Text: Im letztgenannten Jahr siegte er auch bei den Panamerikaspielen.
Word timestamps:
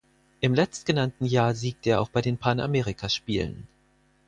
Im 0.39 0.55
letztgenannten 0.55 1.25
Jahr 1.27 1.53
siegte 1.53 1.91
er 1.91 2.01
auch 2.01 2.09
bei 2.09 2.21
den 2.23 2.39
Panamerikaspielen. 2.39 3.67